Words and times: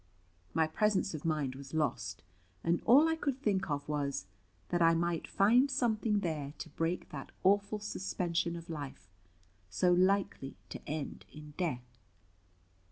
My 0.55 0.65
presence 0.65 1.13
of 1.13 1.25
mind 1.25 1.53
was 1.53 1.75
lost, 1.75 2.23
and 2.63 2.81
all 2.85 3.07
I 3.07 3.15
could 3.15 3.39
think 3.39 3.69
of 3.69 3.87
was, 3.87 4.25
that 4.69 4.81
I 4.81 4.95
might 4.95 5.27
find 5.27 5.69
something 5.69 6.21
there 6.21 6.55
to 6.57 6.69
break 6.69 7.09
that 7.09 7.31
awful 7.43 7.77
suspension 7.79 8.55
of 8.55 8.67
life, 8.67 9.07
so 9.69 9.93
likely 9.93 10.55
to 10.69 10.81
end 10.89 11.25
in 11.31 11.53
death. 11.55 11.99